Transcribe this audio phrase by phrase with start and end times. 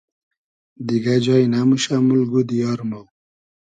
[0.87, 3.03] دیگۂ جای نئموشۂ مولگ و دیار مۉ